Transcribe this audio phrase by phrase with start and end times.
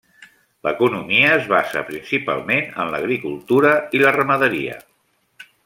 [0.67, 4.81] L'economia es basa principalment en l'agricultura i la ramaderia.